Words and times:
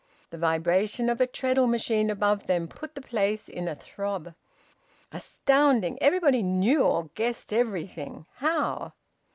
The 0.31 0.37
vibration 0.39 1.11
of 1.11 1.21
a 1.21 1.27
treadle 1.27 1.67
machine 1.67 2.09
above 2.09 2.47
them 2.47 2.67
put 2.67 2.95
the 2.95 3.03
place 3.03 3.47
in 3.47 3.67
a 3.67 3.75
throb. 3.75 4.33
Astounding! 5.11 5.99
Everybody 6.01 6.41
knew 6.41 6.81
or 6.81 7.09
guessed 7.13 7.53
everything! 7.53 8.25
How? 8.37 8.93